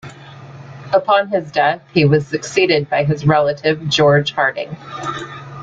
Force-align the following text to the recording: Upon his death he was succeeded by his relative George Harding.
Upon 0.93 1.27
his 1.27 1.51
death 1.51 1.79
he 1.93 2.05
was 2.05 2.25
succeeded 2.25 2.89
by 2.89 3.03
his 3.03 3.23
relative 3.27 3.87
George 3.87 4.31
Harding. 4.31 4.75